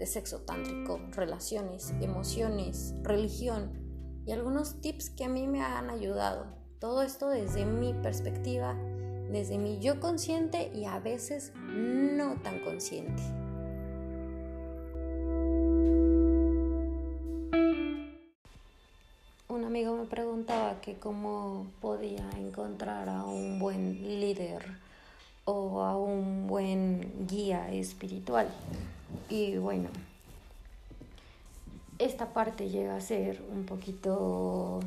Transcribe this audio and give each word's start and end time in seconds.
de 0.00 0.06
sexo 0.06 0.38
tántrico, 0.38 0.98
relaciones, 1.10 1.92
emociones, 2.00 2.94
religión 3.02 3.70
y 4.24 4.32
algunos 4.32 4.80
tips 4.80 5.10
que 5.10 5.24
a 5.24 5.28
mí 5.28 5.46
me 5.46 5.60
han 5.60 5.90
ayudado. 5.90 6.46
Todo 6.78 7.02
esto 7.02 7.28
desde 7.28 7.66
mi 7.66 7.92
perspectiva, 7.92 8.74
desde 9.30 9.58
mi 9.58 9.78
yo 9.78 10.00
consciente 10.00 10.72
y 10.74 10.86
a 10.86 10.98
veces 11.00 11.52
no 11.54 12.36
tan 12.36 12.60
consciente. 12.60 13.22
Un 19.48 19.64
amigo 19.66 19.94
me 19.96 20.06
preguntaba 20.06 20.80
que 20.80 20.94
cómo 20.98 21.66
podía 21.82 22.26
encontrar 22.38 23.10
a 23.10 23.26
un 23.26 23.58
buen 23.58 24.18
líder 24.18 24.64
o 25.44 25.82
a 25.82 25.94
un 25.98 26.46
buen 26.46 27.26
guía 27.28 27.70
espiritual. 27.70 28.48
Y 29.28 29.56
bueno, 29.58 29.88
esta 31.98 32.32
parte 32.32 32.68
llega 32.68 32.96
a 32.96 33.00
ser 33.00 33.42
un 33.52 33.66
poquito 33.66 34.80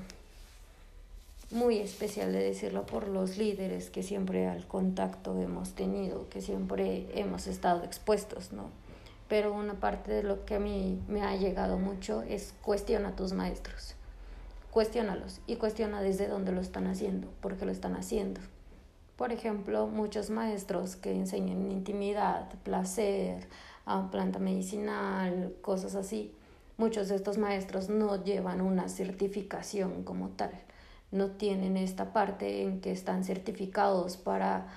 muy 1.52 1.78
especial 1.78 2.34
de 2.34 2.44
decirlo 2.44 2.86
por 2.86 3.08
los 3.08 3.38
líderes 3.38 3.92
que 3.92 4.02
siempre 4.02 4.48
al 4.48 4.66
contacto 4.66 5.40
hemos 5.40 5.74
tenido, 5.76 6.28
que 6.30 6.42
siempre 6.42 7.08
hemos 7.14 7.46
estado 7.46 7.84
expuestos, 7.84 8.52
¿no? 8.52 8.70
Pero 9.30 9.54
una 9.54 9.76
parte 9.76 10.12
de 10.12 10.24
lo 10.24 10.46
que 10.46 10.56
a 10.56 10.60
mí 10.60 11.00
me 11.08 11.22
ha 11.22 11.36
llegado 11.36 11.78
mucho 11.78 12.24
es 12.24 12.54
cuestiona 12.64 13.10
a 13.10 13.16
tus 13.16 13.34
maestros, 13.34 13.94
cuestiónalos 14.72 15.40
y 15.46 15.58
cuestiona 15.58 16.02
desde 16.02 16.28
dónde 16.28 16.52
lo 16.52 16.62
están 16.62 16.88
haciendo, 16.88 17.28
por 17.40 17.56
qué 17.56 17.66
lo 17.66 17.72
están 17.72 17.96
haciendo. 17.96 18.42
Por 19.16 19.32
ejemplo, 19.32 19.86
muchos 19.86 20.32
maestros 20.32 20.96
que 20.96 21.12
enseñan 21.12 21.72
intimidad, 21.72 22.50
placer, 22.64 23.48
a 23.86 24.10
planta 24.12 24.40
medicinal, 24.40 25.54
cosas 25.62 25.96
así. 25.96 26.34
Muchos 26.78 27.10
de 27.10 27.16
estos 27.16 27.38
maestros 27.38 27.90
no 27.90 28.24
llevan 28.24 28.62
una 28.62 28.90
certificación 28.90 30.04
como 30.04 30.30
tal, 30.30 30.52
no 31.12 31.32
tienen 31.32 31.78
esta 31.78 32.14
parte 32.14 32.64
en 32.64 32.82
que 32.82 32.92
están 32.92 33.24
certificados 33.24 34.18
para 34.18 34.68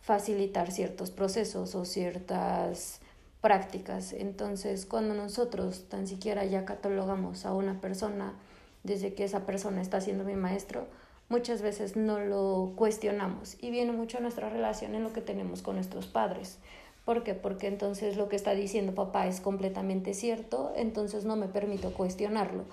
facilitar 0.00 0.72
ciertos 0.72 1.10
procesos 1.10 1.74
o 1.74 1.84
ciertas 1.84 3.00
prácticas. 3.40 4.12
Entonces, 4.12 4.86
cuando 4.86 5.14
nosotros 5.14 5.88
tan 5.88 6.06
siquiera 6.06 6.44
ya 6.44 6.64
catalogamos 6.64 7.46
a 7.46 7.54
una 7.54 7.80
persona 7.80 8.34
desde 8.82 9.14
que 9.14 9.24
esa 9.24 9.46
persona 9.46 9.80
está 9.80 10.00
siendo 10.00 10.24
mi 10.24 10.34
maestro, 10.34 10.86
muchas 11.28 11.62
veces 11.62 11.96
no 11.96 12.20
lo 12.20 12.72
cuestionamos 12.76 13.56
y 13.60 13.70
viene 13.70 13.92
mucho 13.92 14.20
nuestra 14.20 14.50
relación 14.50 14.94
en 14.94 15.02
lo 15.02 15.12
que 15.12 15.20
tenemos 15.20 15.62
con 15.62 15.76
nuestros 15.76 16.06
padres. 16.06 16.58
¿Por 17.04 17.22
qué? 17.22 17.34
Porque 17.34 17.66
entonces 17.66 18.16
lo 18.16 18.28
que 18.28 18.36
está 18.36 18.54
diciendo 18.54 18.94
papá 18.94 19.26
es 19.26 19.40
completamente 19.40 20.14
cierto, 20.14 20.72
entonces 20.74 21.26
no 21.26 21.36
me 21.36 21.48
permito 21.48 21.92
cuestionarlo, 21.92 22.64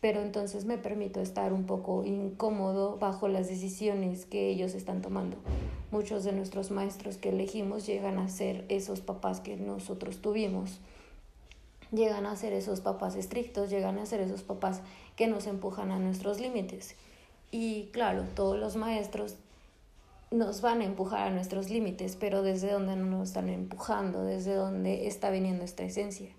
pero 0.00 0.22
entonces 0.22 0.64
me 0.64 0.78
permito 0.78 1.20
estar 1.20 1.52
un 1.52 1.66
poco 1.66 2.02
incómodo 2.04 2.96
bajo 2.98 3.28
las 3.28 3.48
decisiones 3.48 4.24
que 4.24 4.48
ellos 4.48 4.74
están 4.74 5.02
tomando. 5.02 5.36
Muchos 5.90 6.24
de 6.24 6.32
nuestros 6.32 6.70
maestros 6.70 7.18
que 7.18 7.28
elegimos 7.28 7.86
llegan 7.86 8.18
a 8.18 8.28
ser 8.28 8.64
esos 8.70 9.02
papás 9.02 9.40
que 9.40 9.56
nosotros 9.56 10.22
tuvimos, 10.22 10.80
llegan 11.92 12.24
a 12.24 12.36
ser 12.36 12.54
esos 12.54 12.80
papás 12.80 13.16
estrictos, 13.16 13.68
llegan 13.68 13.98
a 13.98 14.06
ser 14.06 14.22
esos 14.22 14.42
papás 14.42 14.80
que 15.14 15.26
nos 15.26 15.46
empujan 15.46 15.90
a 15.90 15.98
nuestros 15.98 16.40
límites. 16.40 16.96
Y 17.50 17.90
claro, 17.92 18.24
todos 18.34 18.58
los 18.58 18.76
maestros 18.76 19.36
nos 20.34 20.60
van 20.60 20.80
a 20.80 20.84
empujar 20.84 21.28
a 21.28 21.30
nuestros 21.30 21.70
límites, 21.70 22.16
pero 22.16 22.42
desde 22.42 22.72
donde 22.72 22.96
no 22.96 23.06
nos 23.06 23.28
están 23.28 23.48
empujando, 23.48 24.24
desde 24.24 24.54
donde 24.54 25.06
está 25.06 25.30
viniendo 25.30 25.64
esta 25.64 25.84
esencia. 25.84 26.30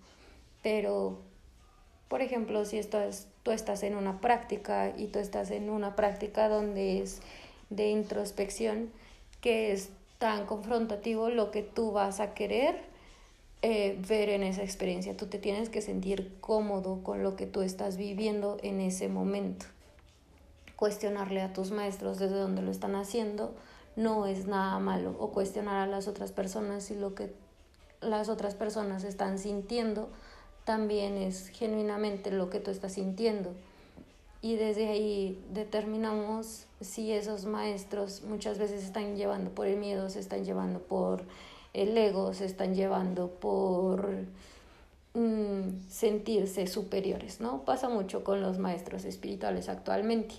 Pero, 0.62 1.20
por 2.10 2.22
ejemplo, 2.22 2.66
si 2.66 2.78
estás, 2.78 3.28
tú 3.44 3.52
estás 3.52 3.84
en 3.84 3.96
una 3.96 4.20
práctica 4.20 4.94
y 4.98 5.08
tú 5.08 5.20
estás 5.20 5.50
en 5.50 5.70
una 5.70 5.96
práctica 5.96 6.50
donde 6.50 7.02
es 7.02 7.22
de 7.70 7.90
introspección, 7.90 8.92
que 9.40 9.72
es 9.72 9.90
tan 10.18 10.46
confrontativo 10.46 11.30
lo 11.30 11.52
que 11.52 11.62
tú 11.62 11.92
vas 11.92 12.20
a 12.20 12.34
querer 12.34 12.76
eh, 13.62 13.98
ver 14.08 14.30
en 14.30 14.44
esa 14.44 14.64
experiencia. 14.64 15.16
Tú 15.16 15.28
te 15.28 15.40
tienes 15.40 15.70
que 15.70 15.82
sentir 15.82 16.36
cómodo 16.42 17.02
con 17.02 17.24
lo 17.24 17.38
que 17.38 17.46
tú 17.46 17.62
estás 17.62 17.96
viviendo 17.96 18.58
en 18.62 18.82
ese 18.82 19.08
momento. 19.08 19.66
Cuestionarle 20.76 21.42
a 21.42 21.54
tus 21.54 21.72
maestros 21.72 22.20
desde 22.20 22.36
dónde 22.36 22.62
lo 22.62 22.72
están 22.72 22.96
haciendo 22.96 23.56
no 23.96 24.26
es 24.26 24.48
nada 24.48 24.80
malo 24.80 25.16
o 25.20 25.32
cuestionar 25.32 25.78
a 25.78 25.88
las 25.88 26.08
otras 26.08 26.32
personas 26.32 26.84
si 26.84 26.96
lo 26.96 27.16
que 27.16 27.34
las 28.02 28.30
otras 28.30 28.56
personas 28.56 29.04
están 29.04 29.40
sintiendo 29.40 30.10
también 30.64 31.18
es 31.18 31.50
genuinamente 31.50 32.32
lo 32.32 32.50
que 32.50 32.60
tú 32.60 32.72
estás 32.72 32.94
sintiendo. 32.94 33.52
Y 34.42 34.58
desde 34.58 34.90
ahí 34.90 35.44
determinamos 35.54 36.66
si 36.82 37.12
esos 37.12 37.46
maestros 37.46 38.22
muchas 38.24 38.58
veces 38.60 38.84
están 38.84 39.16
llevando 39.16 39.52
por 39.52 39.68
el 39.68 39.78
miedo, 39.78 40.10
se 40.10 40.20
están 40.20 40.44
llevando 40.44 40.80
por 40.80 41.24
el 41.74 41.98
ego, 41.98 42.34
se 42.34 42.46
están 42.46 42.76
llevando 42.76 43.30
por 43.30 44.08
mm, 45.14 45.90
sentirse 45.90 46.68
superiores, 46.68 47.42
¿no? 47.42 47.64
Pasa 47.64 47.90
mucho 47.90 48.24
con 48.24 48.42
los 48.42 48.60
maestros 48.60 49.06
espirituales 49.06 49.68
actualmente. 49.70 50.36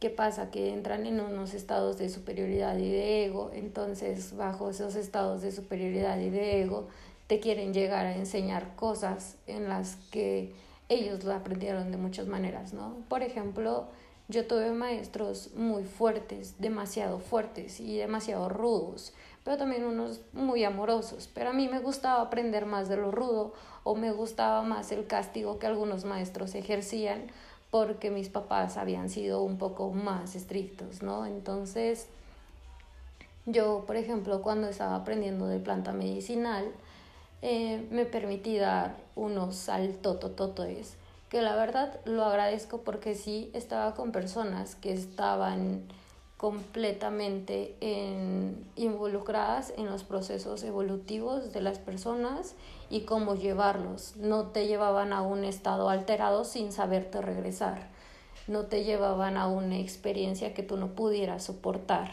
¿Qué 0.00 0.08
pasa? 0.08 0.50
Que 0.50 0.72
entran 0.72 1.04
en 1.04 1.20
unos 1.20 1.52
estados 1.52 1.98
de 1.98 2.08
superioridad 2.08 2.78
y 2.78 2.90
de 2.90 3.26
ego, 3.26 3.50
entonces 3.52 4.34
bajo 4.34 4.70
esos 4.70 4.96
estados 4.96 5.42
de 5.42 5.52
superioridad 5.52 6.18
y 6.18 6.30
de 6.30 6.62
ego 6.62 6.88
te 7.26 7.38
quieren 7.38 7.74
llegar 7.74 8.06
a 8.06 8.16
enseñar 8.16 8.74
cosas 8.76 9.36
en 9.46 9.68
las 9.68 9.96
que 10.10 10.54
ellos 10.88 11.22
lo 11.24 11.34
aprendieron 11.34 11.92
de 11.92 11.98
muchas 11.98 12.28
maneras, 12.28 12.72
¿no? 12.72 12.96
Por 13.10 13.22
ejemplo, 13.22 13.88
yo 14.28 14.46
tuve 14.46 14.72
maestros 14.72 15.50
muy 15.54 15.84
fuertes, 15.84 16.54
demasiado 16.58 17.18
fuertes 17.18 17.78
y 17.78 17.98
demasiado 17.98 18.48
rudos, 18.48 19.12
pero 19.44 19.58
también 19.58 19.84
unos 19.84 20.22
muy 20.32 20.64
amorosos, 20.64 21.28
pero 21.34 21.50
a 21.50 21.52
mí 21.52 21.68
me 21.68 21.78
gustaba 21.78 22.22
aprender 22.22 22.64
más 22.64 22.88
de 22.88 22.96
lo 22.96 23.10
rudo 23.10 23.52
o 23.84 23.94
me 23.96 24.12
gustaba 24.12 24.62
más 24.62 24.92
el 24.92 25.06
castigo 25.06 25.58
que 25.58 25.66
algunos 25.66 26.06
maestros 26.06 26.54
ejercían 26.54 27.30
porque 27.70 28.10
mis 28.10 28.28
papás 28.28 28.76
habían 28.76 29.08
sido 29.08 29.42
un 29.42 29.58
poco 29.58 29.90
más 29.90 30.34
estrictos, 30.34 31.02
¿no? 31.02 31.26
Entonces, 31.26 32.08
yo, 33.46 33.84
por 33.86 33.96
ejemplo, 33.96 34.42
cuando 34.42 34.68
estaba 34.68 34.96
aprendiendo 34.96 35.46
de 35.46 35.60
planta 35.60 35.92
medicinal, 35.92 36.72
eh, 37.42 37.86
me 37.90 38.04
permití 38.04 38.58
dar 38.58 38.96
unos 39.14 39.56
saltotototes, 39.56 40.96
que 41.28 41.42
la 41.42 41.54
verdad 41.54 42.00
lo 42.04 42.24
agradezco 42.24 42.82
porque 42.82 43.14
sí 43.14 43.50
estaba 43.54 43.94
con 43.94 44.12
personas 44.12 44.74
que 44.74 44.92
estaban 44.92 45.82
completamente 46.40 47.76
involucradas 48.74 49.74
en 49.76 49.90
los 49.90 50.04
procesos 50.04 50.62
evolutivos 50.62 51.52
de 51.52 51.60
las 51.60 51.78
personas 51.78 52.54
y 52.88 53.02
cómo 53.02 53.34
llevarlos. 53.34 54.16
No 54.16 54.46
te 54.46 54.66
llevaban 54.66 55.12
a 55.12 55.20
un 55.20 55.44
estado 55.44 55.90
alterado 55.90 56.46
sin 56.46 56.72
saberte 56.72 57.20
regresar. 57.20 57.90
No 58.46 58.64
te 58.64 58.84
llevaban 58.84 59.36
a 59.36 59.48
una 59.48 59.80
experiencia 59.80 60.54
que 60.54 60.62
tú 60.62 60.78
no 60.78 60.94
pudieras 60.94 61.44
soportar. 61.44 62.10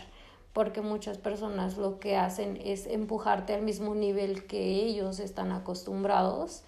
Porque 0.52 0.82
muchas 0.82 1.18
personas 1.18 1.78
lo 1.78 1.98
que 2.02 2.18
hacen 2.18 2.60
es 2.62 2.86
empujarte 2.86 3.54
al 3.54 3.62
mismo 3.62 3.96
nivel 3.96 4.46
que 4.46 4.84
ellos 4.84 5.22
están 5.22 5.54
acostumbrados. 5.54 6.64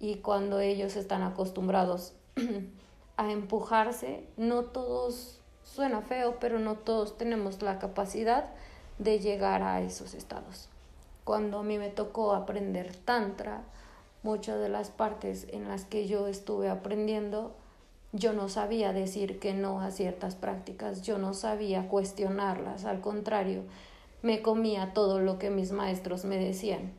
Y 0.00 0.16
cuando 0.16 0.58
ellos 0.58 0.96
están 0.96 1.22
acostumbrados 1.22 2.14
a 3.16 3.30
empujarse, 3.30 4.26
no 4.36 4.64
todos 4.64 5.36
Suena 5.66 6.00
feo, 6.00 6.38
pero 6.40 6.58
no 6.58 6.76
todos 6.76 7.18
tenemos 7.18 7.60
la 7.60 7.78
capacidad 7.78 8.46
de 8.98 9.18
llegar 9.18 9.62
a 9.62 9.82
esos 9.82 10.14
estados. 10.14 10.68
Cuando 11.24 11.58
a 11.58 11.62
mí 11.62 11.76
me 11.76 11.90
tocó 11.90 12.32
aprender 12.32 12.94
tantra, 12.96 13.62
muchas 14.22 14.58
de 14.60 14.68
las 14.68 14.90
partes 14.90 15.46
en 15.50 15.68
las 15.68 15.84
que 15.84 16.06
yo 16.06 16.28
estuve 16.28 16.70
aprendiendo, 16.70 17.52
yo 18.12 18.32
no 18.32 18.48
sabía 18.48 18.92
decir 18.92 19.38
que 19.38 19.52
no 19.52 19.80
a 19.80 19.90
ciertas 19.90 20.36
prácticas, 20.36 21.02
yo 21.02 21.18
no 21.18 21.34
sabía 21.34 21.88
cuestionarlas, 21.88 22.84
al 22.84 23.00
contrario, 23.00 23.62
me 24.22 24.40
comía 24.42 24.94
todo 24.94 25.20
lo 25.20 25.38
que 25.38 25.50
mis 25.50 25.72
maestros 25.72 26.24
me 26.24 26.38
decían. 26.38 26.92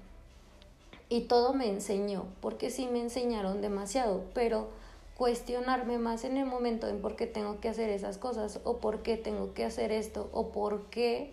Y 1.09 1.21
todo 1.21 1.53
me 1.53 1.69
enseñó, 1.69 2.25
porque 2.41 2.69
sí 2.69 2.87
me 2.91 2.99
enseñaron 2.99 3.61
demasiado, 3.61 4.25
pero 4.33 4.69
cuestionarme 5.17 5.97
más 5.97 6.23
en 6.25 6.37
el 6.37 6.45
momento 6.45 6.87
en 6.87 7.01
por 7.01 7.15
qué 7.15 7.25
tengo 7.25 7.59
que 7.59 7.69
hacer 7.69 7.89
esas 7.89 8.19
cosas 8.19 8.59
o 8.63 8.77
por 8.77 9.01
qué 9.01 9.17
tengo 9.17 9.55
que 9.55 9.65
hacer 9.65 9.91
esto 9.91 10.29
o 10.31 10.51
por 10.51 10.85
qué 10.91 11.31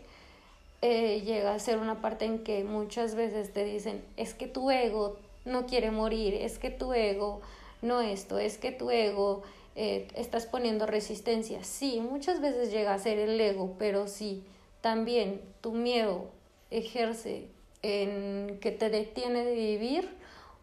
eh, 0.81 1.21
llega 1.21 1.55
a 1.55 1.59
ser 1.59 1.77
una 1.79 2.01
parte 2.01 2.25
en 2.25 2.43
que 2.43 2.65
muchas 2.65 3.15
veces 3.15 3.53
te 3.53 3.63
dicen 3.63 4.03
es 4.17 4.33
que 4.33 4.47
tu 4.47 4.71
ego 4.71 5.17
no 5.45 5.67
quiere 5.67 5.91
morir, 5.91 6.33
es 6.33 6.59
que 6.59 6.71
tu 6.71 6.95
ego 6.95 7.43
no 7.83 8.01
esto, 8.01 8.39
es 8.39 8.57
que 8.57 8.73
tu 8.73 8.91
ego 8.91 9.43
eh, 9.77 10.09
estás 10.15 10.47
poniendo 10.47 10.87
resistencia. 10.87 11.63
Sí, 11.63 12.01
muchas 12.01 12.41
veces 12.41 12.73
llega 12.73 12.95
a 12.95 12.99
ser 12.99 13.19
el 13.19 13.39
ego, 13.39 13.75
pero 13.79 14.09
sí, 14.09 14.45
también 14.81 15.43
tu 15.61 15.73
miedo 15.73 16.31
ejerce 16.71 17.49
en 17.83 18.59
que 18.63 18.71
te 18.71 18.89
detiene 18.89 19.45
de 19.45 19.55
vivir 19.55 20.09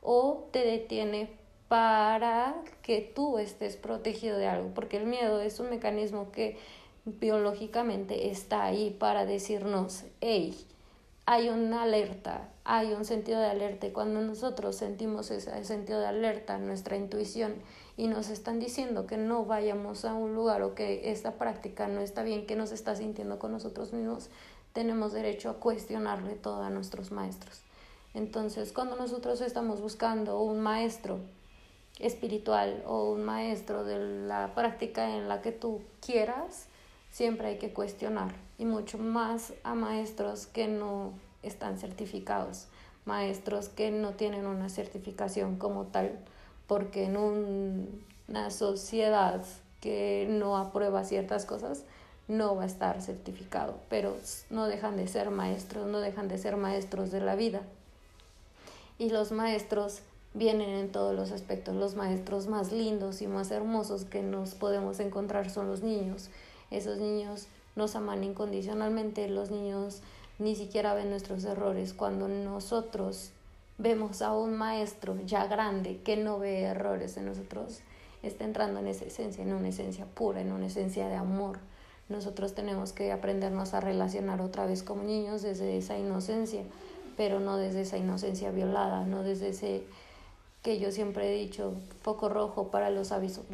o 0.01 0.47
te 0.51 0.65
detiene 0.65 1.29
para 1.71 2.53
que 2.81 2.99
tú 2.99 3.37
estés 3.37 3.77
protegido 3.77 4.37
de 4.37 4.45
algo, 4.45 4.71
porque 4.73 4.97
el 4.97 5.05
miedo 5.05 5.39
es 5.39 5.57
un 5.61 5.69
mecanismo 5.69 6.29
que 6.29 6.57
biológicamente 7.05 8.29
está 8.29 8.65
ahí 8.65 8.89
para 8.99 9.25
decirnos, 9.25 10.03
hey, 10.19 10.53
hay 11.25 11.47
una 11.47 11.83
alerta, 11.83 12.49
hay 12.65 12.91
un 12.91 13.05
sentido 13.05 13.39
de 13.39 13.45
alerta 13.45 13.87
y 13.87 13.91
cuando 13.91 14.19
nosotros 14.19 14.75
sentimos 14.75 15.31
ese 15.31 15.63
sentido 15.63 16.01
de 16.01 16.07
alerta, 16.07 16.57
nuestra 16.57 16.97
intuición, 16.97 17.53
y 17.95 18.07
nos 18.07 18.27
están 18.27 18.59
diciendo 18.59 19.07
que 19.07 19.15
no 19.15 19.45
vayamos 19.45 20.03
a 20.03 20.13
un 20.13 20.35
lugar 20.35 20.63
o 20.63 20.75
que 20.75 21.09
esta 21.09 21.35
práctica 21.35 21.87
no 21.87 22.01
está 22.01 22.21
bien, 22.21 22.47
que 22.47 22.57
nos 22.57 22.73
está 22.73 22.97
sintiendo 22.97 23.39
con 23.39 23.53
nosotros 23.53 23.93
mismos, 23.93 24.29
tenemos 24.73 25.13
derecho 25.13 25.49
a 25.49 25.53
cuestionarle 25.61 26.33
todo 26.33 26.63
a 26.63 26.69
nuestros 26.69 27.13
maestros. 27.13 27.61
Entonces, 28.13 28.73
cuando 28.73 28.97
nosotros 28.97 29.39
estamos 29.39 29.79
buscando 29.79 30.41
un 30.41 30.59
maestro 30.59 31.19
espiritual 32.01 32.83
o 32.85 33.11
un 33.11 33.23
maestro 33.23 33.83
de 33.83 33.99
la 34.27 34.53
práctica 34.53 35.15
en 35.15 35.27
la 35.27 35.41
que 35.41 35.51
tú 35.51 35.81
quieras, 36.05 36.67
siempre 37.11 37.47
hay 37.47 37.57
que 37.57 37.73
cuestionar 37.73 38.33
y 38.57 38.65
mucho 38.65 38.97
más 38.97 39.53
a 39.63 39.73
maestros 39.73 40.45
que 40.45 40.67
no 40.67 41.13
están 41.43 41.77
certificados, 41.77 42.67
maestros 43.05 43.69
que 43.69 43.91
no 43.91 44.11
tienen 44.11 44.45
una 44.45 44.69
certificación 44.69 45.57
como 45.57 45.85
tal, 45.85 46.19
porque 46.67 47.05
en 47.05 47.17
una 47.17 48.51
sociedad 48.51 49.43
que 49.79 50.27
no 50.29 50.57
aprueba 50.57 51.03
ciertas 51.03 51.45
cosas, 51.45 51.83
no 52.27 52.55
va 52.55 52.63
a 52.63 52.67
estar 52.67 53.01
certificado, 53.01 53.75
pero 53.89 54.15
no 54.49 54.67
dejan 54.67 54.95
de 54.95 55.07
ser 55.07 55.31
maestros, 55.31 55.87
no 55.87 55.99
dejan 55.99 56.27
de 56.27 56.37
ser 56.37 56.55
maestros 56.55 57.11
de 57.11 57.19
la 57.19 57.35
vida. 57.35 57.61
Y 58.97 59.09
los 59.09 59.31
maestros 59.31 60.01
vienen 60.33 60.69
en 60.69 60.91
todos 60.91 61.15
los 61.15 61.31
aspectos. 61.31 61.75
Los 61.75 61.95
maestros 61.95 62.47
más 62.47 62.71
lindos 62.71 63.21
y 63.21 63.27
más 63.27 63.51
hermosos 63.51 64.05
que 64.05 64.21
nos 64.21 64.55
podemos 64.55 64.99
encontrar 64.99 65.49
son 65.49 65.67
los 65.67 65.81
niños. 65.81 66.29
Esos 66.69 66.97
niños 66.97 67.47
nos 67.75 67.95
aman 67.95 68.23
incondicionalmente, 68.23 69.27
los 69.27 69.51
niños 69.51 70.01
ni 70.39 70.55
siquiera 70.55 70.93
ven 70.93 71.09
nuestros 71.09 71.43
errores. 71.43 71.93
Cuando 71.93 72.27
nosotros 72.27 73.31
vemos 73.77 74.21
a 74.21 74.33
un 74.33 74.57
maestro 74.57 75.17
ya 75.25 75.47
grande 75.47 76.01
que 76.03 76.17
no 76.17 76.39
ve 76.39 76.61
errores 76.61 77.17
en 77.17 77.25
nosotros, 77.25 77.79
está 78.23 78.45
entrando 78.45 78.79
en 78.79 78.87
esa 78.87 79.05
esencia, 79.05 79.43
en 79.43 79.53
una 79.53 79.69
esencia 79.69 80.05
pura, 80.05 80.41
en 80.41 80.51
una 80.51 80.67
esencia 80.67 81.07
de 81.07 81.15
amor. 81.15 81.59
Nosotros 82.09 82.53
tenemos 82.53 82.93
que 82.93 83.11
aprendernos 83.11 83.73
a 83.73 83.79
relacionar 83.79 84.41
otra 84.41 84.65
vez 84.65 84.83
como 84.83 85.03
niños 85.03 85.41
desde 85.41 85.77
esa 85.77 85.97
inocencia, 85.97 86.63
pero 87.17 87.39
no 87.39 87.57
desde 87.57 87.81
esa 87.81 87.97
inocencia 87.97 88.51
violada, 88.51 89.05
no 89.05 89.23
desde 89.23 89.49
ese 89.49 89.83
que 90.61 90.77
yo 90.77 90.91
siempre 90.91 91.27
he 91.27 91.39
dicho, 91.39 91.73
foco 92.03 92.29
rojo 92.29 92.67
para 92.69 92.91
los, 92.91 93.11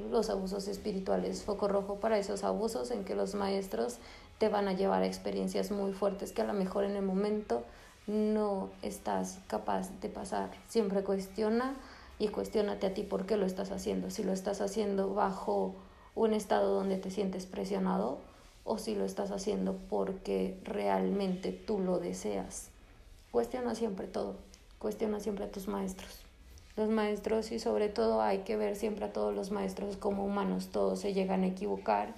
los 0.10 0.30
abusos 0.30 0.68
espirituales, 0.68 1.44
foco 1.44 1.70
rojo 1.70 1.96
para 1.96 2.18
esos 2.20 2.44
abusos 2.44 2.92
en 2.92 3.06
que 3.06 3.16
los 3.16 3.34
maestros 3.34 3.98
te 4.40 4.50
van 4.50 4.68
a 4.68 4.74
llevar 4.74 5.04
a 5.04 5.08
experiencias 5.08 5.72
muy 5.72 5.94
fuertes 5.94 6.34
que 6.34 6.42
a 6.42 6.46
lo 6.46 6.54
mejor 6.54 6.84
en 6.84 6.96
el 6.98 7.04
momento 7.04 7.64
no 8.08 8.70
estás 8.82 9.40
capaz 9.48 9.90
de 10.02 10.10
pasar. 10.10 10.50
Siempre 10.68 11.04
cuestiona 11.04 11.76
y 12.20 12.28
cuestionate 12.28 12.88
a 12.88 12.94
ti 12.94 13.04
por 13.04 13.26
qué 13.26 13.38
lo 13.38 13.46
estás 13.46 13.72
haciendo. 13.72 14.10
Si 14.12 14.24
lo 14.24 14.34
estás 14.34 14.60
haciendo 14.60 15.14
bajo 15.14 15.76
un 16.14 16.34
estado 16.34 16.74
donde 16.74 16.98
te 16.98 17.10
sientes 17.10 17.46
presionado 17.46 18.20
o 18.66 18.78
si 18.78 18.96
lo 18.96 19.06
estás 19.06 19.32
haciendo 19.32 19.78
porque 19.90 20.60
realmente 20.64 21.54
tú 21.54 21.80
lo 21.80 22.00
deseas. 22.00 22.70
Cuestiona 23.32 23.76
siempre 23.76 24.08
todo. 24.08 24.36
Cuestiona 24.78 25.20
siempre 25.20 25.46
a 25.46 25.52
tus 25.52 25.68
maestros 25.68 26.27
los 26.78 26.90
maestros 26.90 27.52
y 27.52 27.60
sobre 27.60 27.90
todo 27.90 28.22
hay 28.22 28.40
que 28.40 28.56
ver 28.56 28.76
siempre 28.76 29.06
a 29.06 29.12
todos 29.12 29.36
los 29.36 29.50
maestros 29.50 29.98
como 29.98 30.24
humanos, 30.24 30.68
todos 30.72 31.00
se 31.00 31.14
llegan 31.14 31.44
a 31.44 31.48
equivocar 31.48 32.14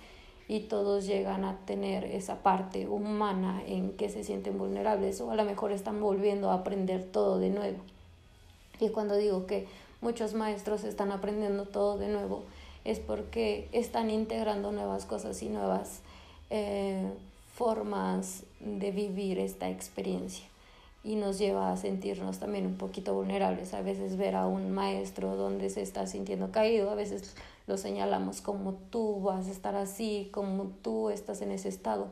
y 0.50 0.62
todos 0.62 1.06
llegan 1.06 1.46
a 1.46 1.58
tener 1.66 2.04
esa 2.04 2.44
parte 2.44 2.88
humana 2.88 3.64
en 3.66 3.92
que 3.94 4.10
se 4.10 4.26
sienten 4.26 4.58
vulnerables 4.58 5.22
o 5.22 5.32
a 5.32 5.36
lo 5.36 5.46
mejor 5.46 5.72
están 5.72 6.02
volviendo 6.02 6.52
a 6.52 6.56
aprender 6.56 7.04
todo 7.04 7.40
de 7.40 7.50
nuevo. 7.50 7.78
Y 8.82 8.90
cuando 8.90 9.16
digo 9.16 9.46
que 9.46 9.66
muchos 10.02 10.34
maestros 10.34 10.84
están 10.84 11.12
aprendiendo 11.14 11.66
todo 11.66 11.98
de 11.98 12.10
nuevo, 12.10 12.44
es 12.84 13.00
porque 13.00 13.70
están 13.72 14.10
integrando 14.10 14.74
nuevas 14.74 15.06
cosas 15.06 15.42
y 15.42 15.50
nuevas 15.50 16.02
eh, 16.50 17.10
formas 17.54 18.44
de 18.60 18.92
vivir 18.92 19.40
esta 19.40 19.70
experiencia 19.70 20.50
y 21.10 21.16
nos 21.16 21.40
lleva 21.40 21.72
a 21.72 21.76
sentirnos 21.76 22.38
también 22.38 22.68
un 22.68 22.76
poquito 22.76 23.16
vulnerables. 23.16 23.74
A 23.74 23.82
veces 23.82 24.16
ver 24.16 24.36
a 24.36 24.46
un 24.46 24.70
maestro 24.70 25.36
donde 25.36 25.72
se 25.72 25.82
está 25.82 26.06
sintiendo 26.06 26.52
caído, 26.52 26.92
a 26.92 26.94
veces 26.94 27.36
lo 27.66 27.78
señalamos 27.78 28.42
como 28.42 28.76
tú 28.92 29.20
vas 29.20 29.48
a 29.48 29.52
estar 29.52 29.76
así, 29.76 30.30
como 30.32 30.66
tú 30.84 31.10
estás 31.10 31.42
en 31.42 31.50
ese 31.50 31.68
estado, 31.68 32.10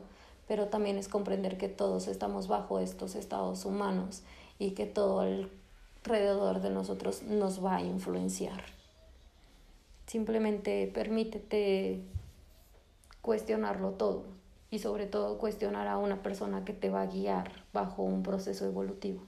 pero 0.48 0.66
también 0.66 0.98
es 0.98 1.06
comprender 1.06 1.58
que 1.58 1.68
todos 1.68 2.08
estamos 2.08 2.48
bajo 2.48 2.80
estos 2.80 3.14
estados 3.14 3.64
humanos 3.66 4.24
y 4.58 4.72
que 4.72 4.86
todo 4.86 5.20
alrededor 5.20 6.60
de 6.60 6.70
nosotros 6.70 7.22
nos 7.22 7.64
va 7.64 7.76
a 7.76 7.82
influenciar. 7.82 8.64
Simplemente 10.08 10.90
permítete 10.92 12.00
cuestionarlo 13.22 13.92
todo 13.92 14.37
y 14.70 14.78
sobre 14.80 15.06
todo 15.06 15.38
cuestionar 15.38 15.88
a 15.88 15.98
una 15.98 16.22
persona 16.22 16.64
que 16.64 16.72
te 16.72 16.90
va 16.90 17.02
a 17.02 17.06
guiar 17.06 17.64
bajo 17.72 18.02
un 18.02 18.22
proceso 18.22 18.66
evolutivo. 18.66 19.22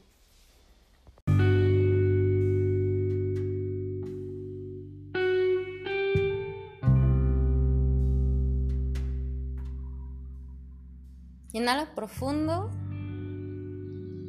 Inhala 11.53 11.95
profundo, 11.97 12.71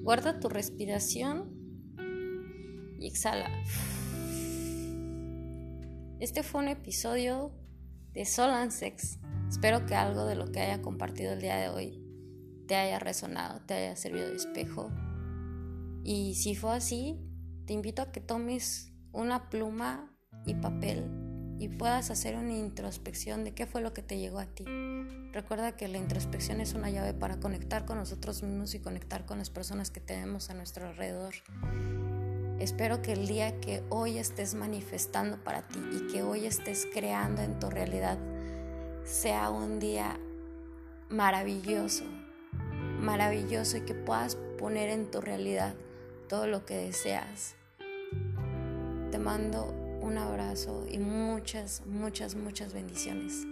guarda 0.02 0.40
tu 0.40 0.50
respiración 0.50 1.52
y 3.00 3.08
exhala. 3.08 3.50
Este 6.20 6.42
fue 6.42 6.62
un 6.62 6.68
episodio 6.68 7.52
de 8.14 8.26
Sol 8.26 8.50
and 8.50 8.72
Sex. 8.72 9.21
Espero 9.52 9.86
que 9.86 9.96
algo 9.96 10.26
de 10.26 10.36
lo 10.36 10.50
que 10.50 10.62
haya 10.62 10.82
compartido 10.82 11.34
el 11.34 11.42
día 11.42 11.58
de 11.58 11.68
hoy 11.68 12.02
te 12.70 12.76
haya 12.78 13.00
resonado, 13.00 13.60
te 13.66 13.74
haya 13.74 13.98
servido 13.98 14.30
de 14.30 14.38
espejo. 14.38 14.90
Y 16.06 16.36
si 16.36 16.56
fue 16.56 16.74
así, 16.74 17.20
te 17.66 17.74
invito 17.74 18.02
a 18.02 18.14
que 18.14 18.22
tomes 18.22 18.94
una 19.12 19.50
pluma 19.50 20.10
y 20.46 20.54
papel 20.56 21.04
y 21.60 21.68
puedas 21.68 22.12
hacer 22.12 22.38
una 22.38 22.54
introspección 22.54 23.44
de 23.44 23.54
qué 23.54 23.66
fue 23.68 23.82
lo 23.82 23.94
que 23.94 24.02
te 24.02 24.18
llegó 24.18 24.40
a 24.40 24.46
ti. 24.46 24.64
Recuerda 25.34 25.76
que 25.76 25.90
la 25.90 25.98
introspección 25.98 26.62
es 26.62 26.74
una 26.74 26.90
llave 26.90 27.14
para 27.14 27.42
conectar 27.42 27.84
con 27.84 27.98
nosotros 27.98 28.44
mismos 28.44 28.74
y 28.74 28.80
conectar 28.80 29.26
con 29.26 29.38
las 29.38 29.50
personas 29.50 29.92
que 29.92 30.00
tenemos 30.00 30.50
a 30.50 30.54
nuestro 30.54 30.88
alrededor. 30.88 31.34
Espero 32.58 33.02
que 33.02 33.12
el 33.12 33.28
día 33.28 33.60
que 33.60 33.84
hoy 33.90 34.18
estés 34.18 34.56
manifestando 34.56 35.44
para 35.44 35.68
ti 35.68 35.80
y 35.92 36.08
que 36.14 36.24
hoy 36.24 36.46
estés 36.46 36.88
creando 36.94 37.42
en 37.42 37.60
tu 37.60 37.70
realidad 37.70 38.18
sea 39.04 39.50
un 39.50 39.80
día 39.80 40.18
maravilloso, 41.10 42.06
maravilloso 43.00 43.78
y 43.78 43.82
que 43.82 43.94
puedas 43.94 44.36
poner 44.58 44.90
en 44.90 45.10
tu 45.10 45.22
realidad 45.22 45.74
todo 46.28 46.48
lo 46.48 46.66
que 46.66 46.76
deseas. 46.76 47.56
Te 49.12 49.18
mando 49.18 49.66
un 50.02 50.18
abrazo 50.18 50.86
y 50.90 50.98
muchas, 50.98 51.84
muchas, 51.86 52.36
muchas 52.36 52.74
bendiciones. 52.74 53.46